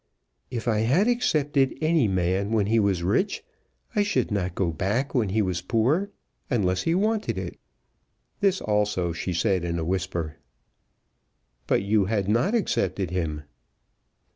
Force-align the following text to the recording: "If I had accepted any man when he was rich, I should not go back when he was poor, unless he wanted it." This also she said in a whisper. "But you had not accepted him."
"If 0.49 0.67
I 0.67 0.79
had 0.79 1.07
accepted 1.07 1.77
any 1.79 2.07
man 2.07 2.49
when 2.51 2.65
he 2.65 2.79
was 2.79 3.03
rich, 3.03 3.43
I 3.95 4.01
should 4.01 4.31
not 4.31 4.55
go 4.55 4.71
back 4.71 5.13
when 5.13 5.29
he 5.29 5.43
was 5.43 5.61
poor, 5.61 6.09
unless 6.49 6.81
he 6.81 6.95
wanted 6.95 7.37
it." 7.37 7.59
This 8.39 8.61
also 8.61 9.13
she 9.13 9.31
said 9.31 9.63
in 9.63 9.77
a 9.77 9.85
whisper. 9.85 10.37
"But 11.67 11.83
you 11.83 12.05
had 12.05 12.27
not 12.27 12.55
accepted 12.55 13.11
him." 13.11 13.43